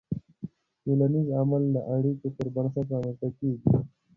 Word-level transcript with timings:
ټولنیز 0.83 1.27
عمل 1.39 1.63
د 1.75 1.77
اړیکو 1.95 2.27
پر 2.35 2.47
بنسټ 2.55 2.85
رامنځته 2.93 3.27
کېږي. 3.37 3.67